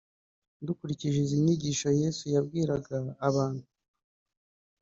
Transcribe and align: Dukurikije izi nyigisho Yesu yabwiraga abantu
Dukurikije 0.65 1.17
izi 1.25 1.37
nyigisho 1.43 1.87
Yesu 2.01 2.23
yabwiraga 2.33 2.95
abantu 3.27 3.65